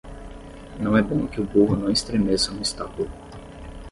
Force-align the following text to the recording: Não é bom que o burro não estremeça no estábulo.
Não 0.79 0.97
é 0.97 1.03
bom 1.03 1.27
que 1.27 1.39
o 1.39 1.43
burro 1.43 1.75
não 1.75 1.91
estremeça 1.91 2.51
no 2.51 2.63
estábulo. 2.63 3.07